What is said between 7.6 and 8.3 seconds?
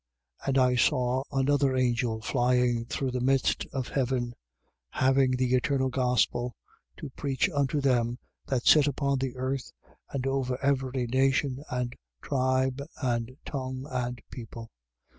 them